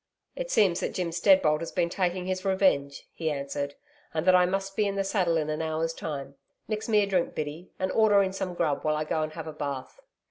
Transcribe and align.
'It 0.35 0.49
seems 0.49 0.79
that 0.79 0.95
Jim 0.95 1.11
Steadbolt 1.11 1.59
has 1.59 1.71
been 1.71 1.87
taking 1.87 2.25
his 2.25 2.43
revenge,' 2.43 3.07
he 3.13 3.29
answered, 3.29 3.75
'and 4.15 4.25
that 4.25 4.33
I 4.33 4.47
must 4.47 4.75
be 4.75 4.87
in 4.87 4.95
the 4.95 5.03
saddle 5.03 5.37
in 5.37 5.47
an 5.47 5.61
hour's 5.61 5.93
time. 5.93 6.33
Mix 6.67 6.89
me 6.89 7.03
a 7.03 7.05
drink, 7.05 7.35
Biddy, 7.35 7.69
and 7.77 7.91
order 7.91 8.23
in 8.23 8.33
some 8.33 8.55
grub, 8.55 8.83
while 8.83 8.95
I 8.95 9.03
go 9.03 9.21
and 9.21 9.33
have 9.33 9.45
a 9.45 9.53
bath.' 9.53 9.99